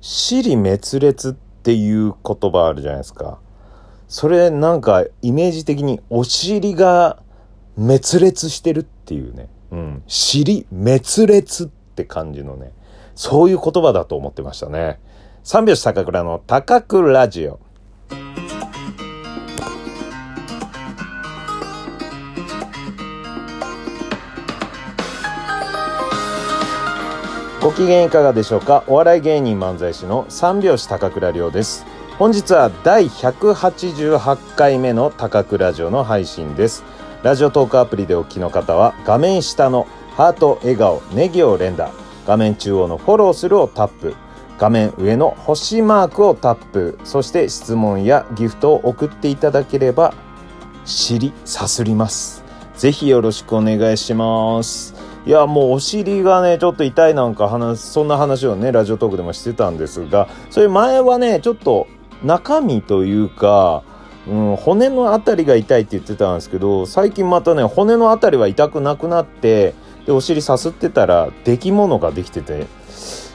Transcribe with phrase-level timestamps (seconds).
[0.00, 3.38] 尻滅裂っていう言葉あるじゃないですか。
[4.08, 7.22] それなんかイメージ的にお尻が
[7.76, 9.48] 滅裂してるっていうね。
[9.70, 10.02] うん。
[10.06, 12.72] 尻滅裂って感じのね。
[13.14, 14.98] そういう言葉だと思ってましたね。
[15.42, 17.60] 三拍子高倉の高倉ラジオ。
[27.62, 28.84] ご機嫌いかがでしょうか？
[28.86, 31.84] お笑い芸人漫才師の三拍子高倉涼です。
[32.18, 36.84] 本日は第188回目の高倉城の配信です。
[37.22, 39.86] ラジオトークアプリでお聞きの方は画面下の
[40.16, 41.90] ハート、笑顔、ネギを連打。
[42.26, 44.14] 画面中央のフォローするをタップ。
[44.58, 46.98] 画面上の星マークをタップ。
[47.04, 50.14] そして質問やギフトを送っていただければ
[50.86, 52.42] 知りさすります。
[52.78, 54.94] ぜひよろしくお願いします。
[55.26, 61.88] いや、もうお尻がね、ちょっと痛いなんか話、そんな話をね、ラジオトークでもしてたんですが、それ前はね、ちょっと
[62.24, 63.82] 中身というか、
[64.26, 69.74] うん、骨のあたりが痛いって言ってたんですけど、最近またね、骨のあたりは痛くなくなって、
[70.06, 72.66] で、お尻さすってたら、出来物ができてて、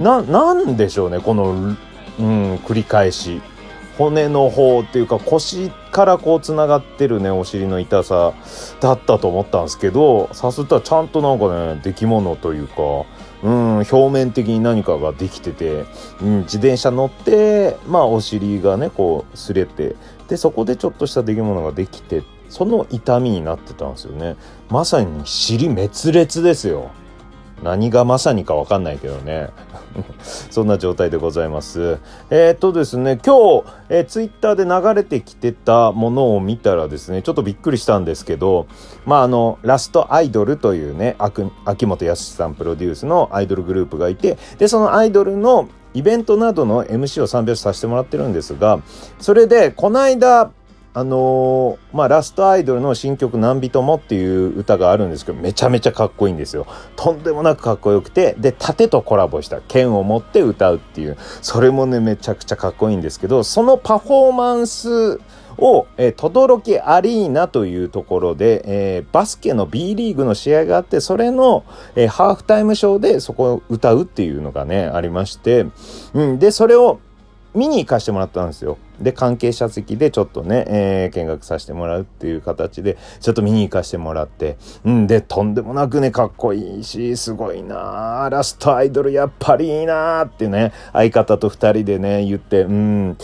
[0.00, 3.40] な、なんでしょうね、この、うん、繰り返し。
[3.98, 8.32] 骨の方っていうか腰からこうつながってるねお尻の痛さ
[8.80, 12.74] だったと思ったんですけどさすったらちゃんとなんかね出来物というか
[13.42, 15.84] うん表面的に何かができてて、
[16.22, 19.96] うん、自転車乗ってまあお尻がねこう擦れて
[20.28, 24.36] でそこでちょっとした出来物ができてその痛みになってたんですよね。
[24.70, 26.90] まさに尻滅裂ですよ。
[27.62, 29.50] 何がまさにかわかんないけどね。
[30.50, 31.98] そんな状態でございます。
[32.30, 38.66] えー、っとですね、今日、えー、ツイッターで流れてきてたものを見たらですね、ちょっとびっくりしたんですけど、
[39.06, 41.16] まあ、あの、ラストアイドルというね、
[41.64, 48.80] 秋元康さんプロデュースのアイドルグループがいて、で、そのアイドルのイベントなどの MC を参拍させてもらってるんですが、
[49.18, 50.50] それで、この間、
[50.94, 56.66] あのー、まあ、ラストアイドルの新曲「何人も」っていう歌があるんですけどめちゃめちゃかっこいいんですよ。
[56.96, 65.20] とんでもなくかっこよくてで盾とコラボした剣を持って歌うっていうそれもねめちゃくちゃかっこいいんですけどそのパフォーマンス
[65.58, 71.64] を、えー、轟アリーナというところで、えー、バスケの B リーグの試合があってそれの、
[71.96, 75.66] えー、ハーフタイムショーでそこを歌うっていうのがねありまして、
[76.14, 77.00] うん、でそれを
[77.54, 78.78] 見に行かしてもらったんですよ。
[79.00, 93.16] で、関係者席でちょっとね、えー、見学させてもらうっていう形で、ちょっと見に行かしてもらって、うんで、とんでもなくね、かっこいいし、すごいなラストアイドルやっぱりいいなってね、相方と二人でね、言って、うん、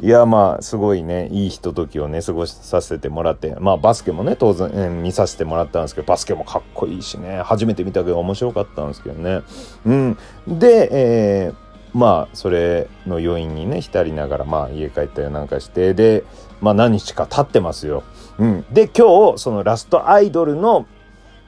[0.00, 9.42] いや、まあ、すごいね、いいひとときをね、過ごさせてもらって、まあ、バスケもね、当然、えー、見させてもらったんですけど、バスケもかっこいいしね、初めて見たけど面白かったんですけどね。
[9.84, 10.18] うん。
[10.46, 11.67] で、えー、
[11.98, 16.22] まあそれの余韻にね浸りながらまあ家帰ったりなんかしてで
[16.60, 18.04] まあ何日か経ってますよ。
[18.38, 20.86] うん、で今日そのラストアイドルの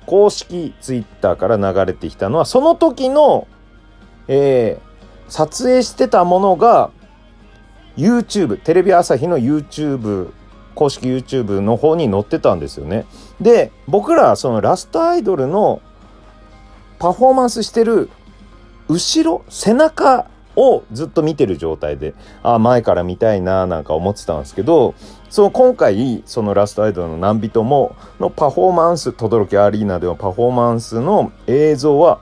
[0.06, 3.46] 公式ツイッターから流れてきたのはその時の、
[4.26, 6.90] えー、撮影してたものが
[7.96, 10.32] YouTube テレビ朝日の YouTube
[10.74, 13.06] 公式 YouTube の方に載ってたんですよね。
[13.40, 15.80] で僕らそのラストアイドルの
[16.98, 18.10] パフォーマンスしてる
[18.88, 24.94] 後ろ背中をずっと見てる状態で、あ前から見たいななんか思ってたんですけど、
[25.28, 32.20] その今回、そのラストアイドルの何人ものパフォーマンス、轟アリーナでのパフォーマンスの映像は、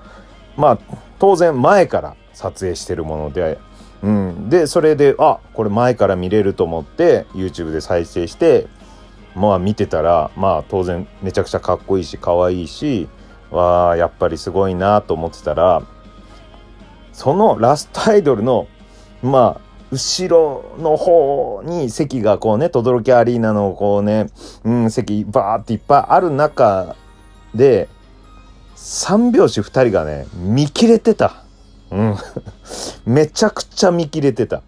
[0.57, 0.79] まあ、
[1.19, 3.59] 当然前から撮影してるもので、
[4.03, 4.49] うん。
[4.49, 8.69] で、それで、あ、これ前から見れると思って、YouTube で再生して、
[9.35, 13.09] まあ見てたら、まあ当然めちゃくちゃかっこいいし、可愛いし、
[13.51, 15.83] わあ、やっぱりすごいなと思ってたら、
[17.19, 18.69] そのラストアイドルの、
[19.25, 24.29] まあ、後ろの方に席がこうね、轟アリーナのこうね、
[24.63, 26.95] うん、席バーっていっぱいある中
[27.57, 27.89] で、
[28.77, 31.43] 三拍子二人がね、見切れてた。
[31.91, 32.17] うん。
[33.05, 34.63] めちゃくちゃ見切れてた。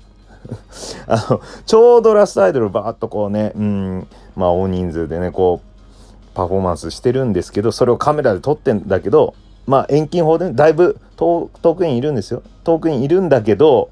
[1.07, 9.35] あの、ちょうどラストアイドルバーっとこうね、うん、まあ大人数でね、こう、パフォーマンスしてるんですけど、それをカメラで撮ってんだけど、
[9.71, 12.43] まあ遠近法でだいぶ遠くにいるんですよ。
[12.65, 13.91] 遠くにいるんだけど、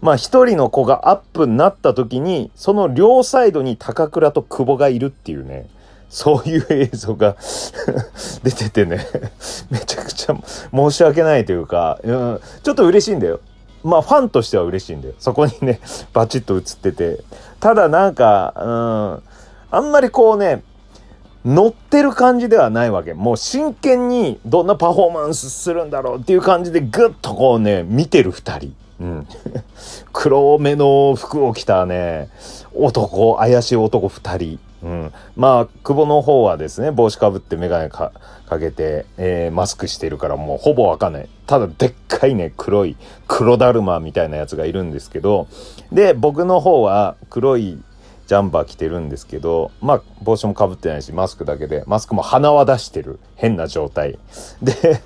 [0.00, 5.68] まあ一人の子がアップになった時に、その両サイドに高倉と久保がいるっていうね、
[6.08, 7.34] そういう映像が
[8.44, 9.04] 出ててね
[9.68, 10.36] めちゃくちゃ
[10.72, 13.40] 申し訳ないというか、うん、ちょっと嬉しいんだよ。
[13.82, 15.14] まあファンとしては嬉しいんだよ。
[15.18, 15.80] そこにね、
[16.12, 17.24] バチッと映ってて。
[17.58, 20.62] ただなんか、うん、あんまりこうね、
[21.44, 23.12] 乗ってる感じではないわけ。
[23.12, 28.74] もう真剣にどんなパフォーマンスするんだろうっていう感じでぐっとこうね、見てる二人。
[29.00, 29.26] うん。
[30.12, 32.30] 黒目の服を着たね、
[32.74, 34.58] 男、怪しい男二人。
[34.82, 35.12] うん。
[35.36, 38.12] まあ、久保の方はですね、帽子かぶって眼鏡か
[38.48, 41.28] かけて、えー、マスクしてるからもうほぼわかんない。
[41.46, 42.96] ただ、でっかいね、黒い、
[43.26, 45.46] 黒だるまみたいなやつがいるんですけど、
[45.92, 47.78] で、僕の方は黒い
[48.26, 53.18] ジャンバー着てるんですけど、まあ、帽子もかぶってないし、マスクだけで、マスクも鼻は出してる。
[53.36, 54.18] 変な状態。
[54.62, 55.02] で、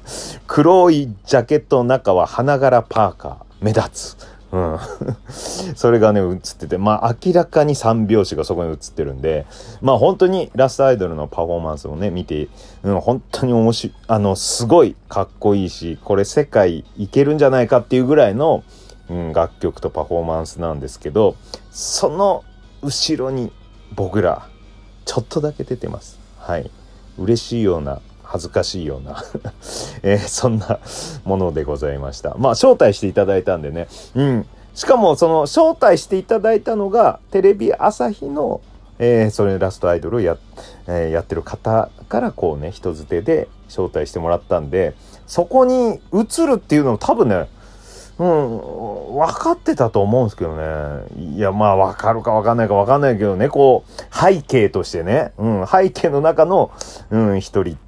[0.46, 3.36] 黒いジャケットの中は花柄パーカー。
[3.60, 4.38] 目立つ。
[4.52, 4.78] うん。
[5.74, 9.46] それがね、映ってて、まあ明らかに三拍子がそこに映ってるんで、
[9.82, 12.48] まあ本当にラストアイドルのパフォーマンスをね、見て、
[12.82, 18.62] うん、本当に面白い、あの、すごいかっこいいし、これ世界いけるんじゃないかっていうぐらいの、
[19.10, 21.36] うん、楽曲とパフォーマンスなんですけど、
[21.70, 22.44] その
[22.82, 23.52] 後ろに
[23.94, 24.48] 僕ら
[25.04, 26.18] ちょっとだけ出てます。
[26.38, 26.70] はい。
[27.18, 29.24] 嬉しいような恥ずかしいような
[30.02, 30.78] えー、そんな
[31.24, 32.34] ものでございました。
[32.38, 33.88] まあ招待していただいたんでね。
[34.14, 34.46] うん。
[34.74, 38.60] しかもその招待していただいたのがテレビ朝日の
[38.98, 40.36] えー、それラストアイドルをや,、
[40.86, 44.94] えー、やってる方からこうね人づてで招待してもらったんで
[45.26, 47.48] そこに移るっていうのも多分ね
[48.18, 51.34] うん、分かってたと思うんですけどね。
[51.36, 56.72] いや、まあ分かるか分かんないか分かんないけどね、こう、背景としてね、うん、背景の中の、
[57.10, 57.78] うん、一人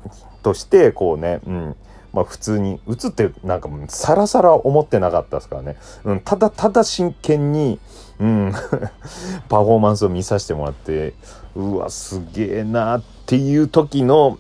[0.43, 1.77] として、こうね、うん、
[2.13, 5.77] まあ普通に、映ってなんかさらさら思ってなかったですからね。
[6.05, 7.81] うん、ただただ真剣に、
[8.21, 8.53] うん、
[9.49, 11.15] パフォーマンスを見させてもらって、
[11.57, 14.39] うわ、すげえなっていう時の、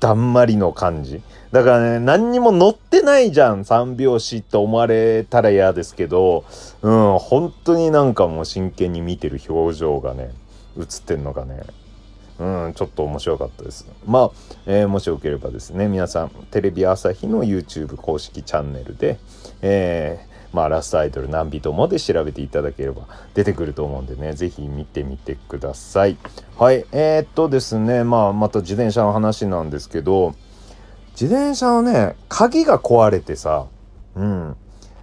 [0.00, 1.20] だんまりの感じ。
[1.52, 6.44] だからね、何にも乗ってないじゃん、三拍子と思われたら嫌ですけど、
[6.82, 10.30] うん、本当になんかもう真剣に見てる表情がね、
[10.78, 11.62] 映ってんのがね、
[12.38, 13.86] うん、ちょっと面白かったです。
[14.06, 14.30] まあ、
[14.66, 19.18] えー、もしよければですね、皆さん、テレビ朝日の YouTube 公式チャンネルで、
[19.62, 23.02] えー、まあ、ラストアイドル何人もで調べていただければ
[23.34, 26.16] 出てくると思うんでね、ぜひ見てみてください。
[26.56, 30.34] はい、えー、っとですね、まあ、また自転車の話なんですけど、
[31.20, 33.66] 自転車のね、鍵が壊れてさ、
[34.14, 34.56] うん。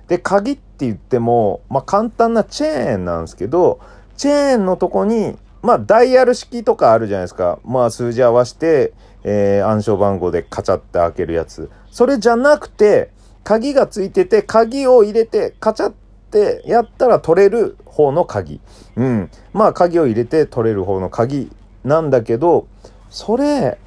[0.08, 3.80] で、鍵って言っても、まあ簡単なチェーンなんですけど、
[4.16, 7.60] チェーンのとこに、まあダイヤル式とかあるじゃないですか。
[7.66, 8.94] まあ数字合わせて、
[9.24, 11.70] えー、暗証番号でカチャって開けるやつ。
[11.92, 13.12] それじゃなくて、
[13.46, 15.94] 鍵がついてて、鍵を入れて、カチャっ
[16.32, 18.60] てやったら取れる方の鍵。
[18.98, 19.30] うん。
[19.54, 21.52] まあ鍵を入れて取れる方の鍵
[21.84, 22.68] なんだけど、
[23.10, 23.78] それ、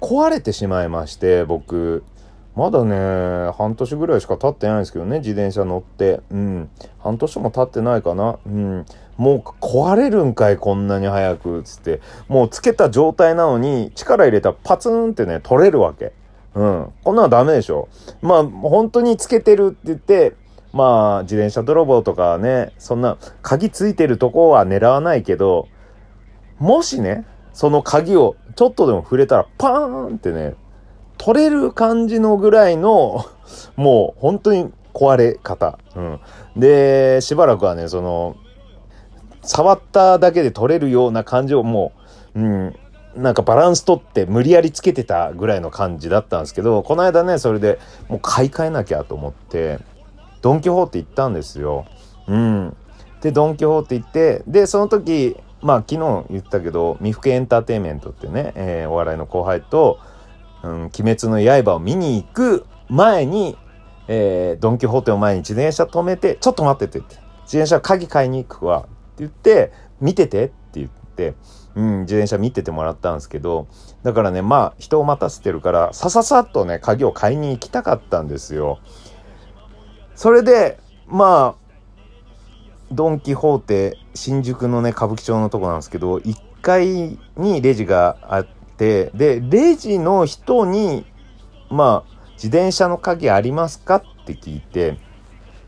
[0.00, 2.04] 壊れてしまいまして僕。
[2.56, 6.20] まだね半年ぐらいしか経ってないんですけどね自転車乗って。
[6.30, 6.68] うん。
[6.98, 8.38] 半年も経ってないかな。
[8.44, 8.86] うん。
[9.16, 12.00] もう壊れるんかいこんなに早くつって。
[12.28, 16.12] もうつけた状態なのに力入れたらパツンってね取れるわけ。
[16.54, 17.88] うんこんなのダメでしょ
[18.22, 20.34] まあ本当につけてるって言って
[20.72, 25.68] まあ自転車泥棒とかねそんな鍵ついてるとこは狙わないけど
[26.58, 30.54] もしねその鍵をちょっとでも触れたらパーンってね、
[31.18, 33.24] 取れる感じのぐらいの、
[33.76, 35.78] もう本当に壊れ方。
[35.96, 36.20] うん。
[36.56, 38.36] で、しばらくはね、その、
[39.42, 41.92] 触っただけで取れるような感じをも
[42.34, 42.76] う、うん、
[43.16, 47.78] なんかバランス取って無理やりつけてたぐらいの感じだったんですけど、この間ね、それで
[48.08, 49.78] もう買い替えなきゃと思って、
[50.42, 51.86] ドン・キホーテ行ったんですよ。
[52.26, 52.76] うん。
[53.20, 59.98] で、ドン・キホーテ行って、で、その時、まあ昨日言ったけど、未服エンターテインメントってね、えー、お笑いの後輩と、
[60.62, 63.56] うん、鬼滅の刃を見に行く前に、
[64.08, 70.63] えー、ドン・キホーテを前に自転車止めて、ちょっと待っててって、自転車鍵買いに行くわって言って、見ててって、
[71.74, 73.66] うん、自転車見ててもらったんですけど、
[74.02, 78.78] だからね、まあ人を待たせてるから、さささっとね、鍵を買いに行きたかったんですよ。
[80.14, 81.64] それで、まあ、
[82.92, 91.04] ドン・キホーテ新宿のね歌舞伎町のとこなんですけど1階にレジがあってでレジの人に
[91.70, 94.98] まあ自転車の鍵ありますかって聞いて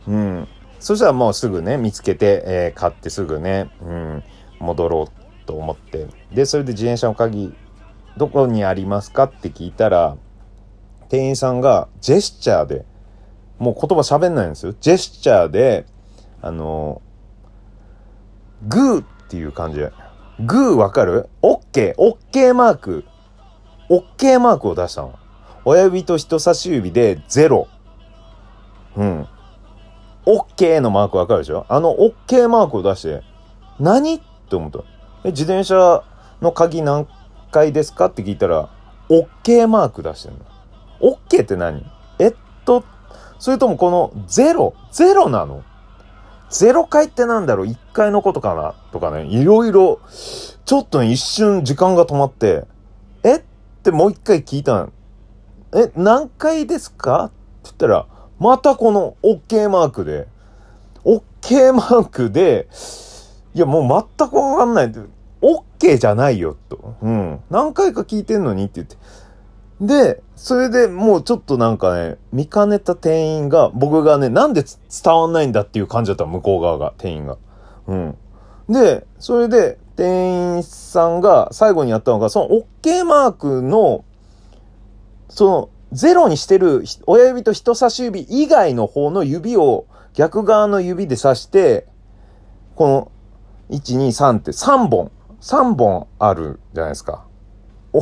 [0.07, 0.49] うん
[0.79, 4.23] そしたらもうすぐね見つけて、えー、買ってすぐね、うん、
[4.61, 7.55] 戻ろうと思ってでそれで自転車の鍵
[8.19, 9.25] どこにありますか？
[9.25, 10.17] って聞いたら
[11.09, 12.85] 店員さんがジェスチャーで
[13.59, 15.87] もう言葉喋んないんですよジェスチャーで
[16.43, 17.01] あの
[18.69, 19.93] グーっていう感じで。
[20.41, 21.29] グーわかる？
[21.43, 23.05] オッケー、オッケーマーク。
[23.89, 25.19] オッケーマークを出したの。
[25.65, 27.69] 親指と人差し指でゼロ。
[28.97, 29.27] うん。
[30.25, 31.67] オッケーのマークわかるでしょ？
[31.69, 33.23] あのオッケーマークを出して、
[33.79, 34.15] 何？
[34.15, 34.81] って思った。
[35.25, 36.05] 自転車
[36.41, 37.09] の鍵何
[37.51, 38.07] 回ですか？
[38.07, 38.69] って聞いたら、
[39.09, 40.39] オッケーマーク出してんの。
[41.01, 41.85] オッケーって何？
[42.19, 42.85] えっと、
[43.39, 44.75] それともこのゼロ？
[44.93, 45.63] ゼロなの？
[46.49, 48.75] ゼロ回ってなんだろう ?1 回のことかな？
[48.93, 50.01] とかね、いろいろ、
[50.65, 52.65] ちょっとね、一瞬時間が止まって、
[53.25, 53.43] えっ？
[53.83, 54.93] てもう一回聞いたの。
[55.75, 57.25] え、何回ですか？
[57.25, 58.07] って言ったら、
[58.39, 60.29] またこの OK マークで、
[61.05, 62.69] OK マークで、
[63.57, 64.93] いやもう全くわかんない。
[65.41, 66.95] OK じゃないよ、と。
[67.01, 67.41] うん。
[67.49, 68.97] 何回か聞いてんのにって言って。
[69.81, 77.39] で、それでもうちょっとなんかね、見かねた店員が、僕がね、なんで伝わんないんだっていう感じだった向こう側が、店員が。
[77.87, 78.19] うん。
[78.69, 82.49] で、それで、店員さんが最後にやったのが、その
[82.83, 84.05] OK マークの、
[85.31, 91.87] その、ゼロにしてる親指と人差し指以外の方の指を逆側の指で刺して、
[92.75, 93.13] この、
[93.71, 97.25] 1、2、3って3本、3本あるじゃないですか。
[97.93, 98.01] お、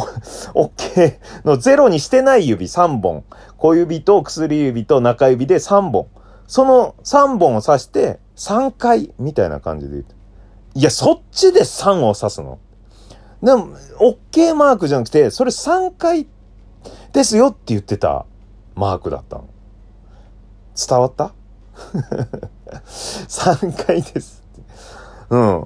[0.66, 3.24] OK のゼロにしてない指3本。
[3.56, 6.08] 小指と薬指と中指で3本。
[6.46, 10.04] その3本を刺して3回みたいな感じで言う。
[10.74, 12.58] いや、そっちで3を刺すの
[13.42, 16.26] でも、OK マークじゃなくて、それ3回
[17.12, 18.26] ですよって言ってた
[18.74, 19.48] マークだったの。
[20.76, 21.32] 伝わった
[23.28, 24.43] ?3 回です
[25.30, 25.64] うん。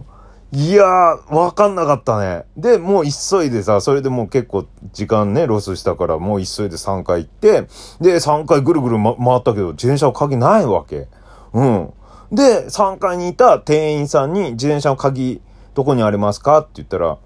[0.51, 2.45] いやー、わかんなかったね。
[2.57, 7.69] で、もう急いでさ、それでもう結構時間ね、ロスしたから、もう急いで3回行って、
[8.01, 11.09] で、3回ぐるぐる、ま、回ったけど、自転車の鍵ないわけ。
[11.53, 11.93] うん。
[12.33, 15.43] で、3階にいた店員さんに、自転車の鍵、
[15.75, 17.19] どこにありますかって言ったら、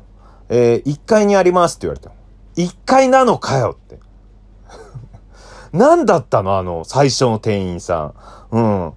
[0.49, 2.11] えー、1階にありますって言われた。
[2.57, 4.01] 1階なのかよって。
[5.73, 8.13] 何だったのあの、最初の店員さ
[8.51, 8.57] ん。
[8.57, 8.93] うん。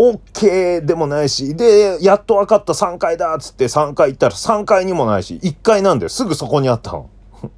[0.00, 6.08] OK でもないし、で、やっと分かった3階だっつって3階行ったら3階にもないし、1階なんだよ。
[6.08, 7.10] すぐそこにあったの。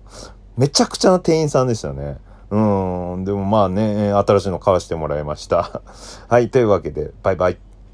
[0.58, 2.18] めちゃくちゃな店員さんでしたね。
[2.50, 2.56] う
[3.16, 3.24] ん。
[3.24, 5.82] でもまあね、新しいの買わしてもらいました。
[6.28, 6.50] はい。
[6.50, 7.58] というわけで、バイバイ。